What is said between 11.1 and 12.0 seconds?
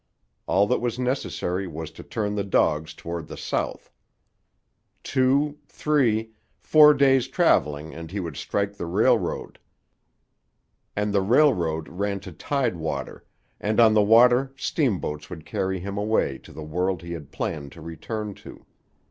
the railroad